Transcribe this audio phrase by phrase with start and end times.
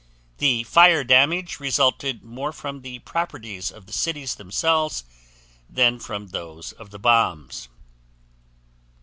[0.39, 5.03] The fire damage resulted more from the properties of the cities themselves
[5.69, 7.69] than from those of the bombs.